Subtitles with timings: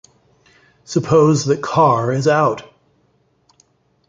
[0.83, 2.63] Suppose that Carr is out.